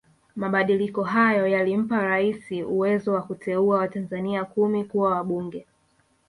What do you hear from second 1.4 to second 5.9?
yalimpa Raisi uwezo wa kuteua watanzania kumi kuwa wabunge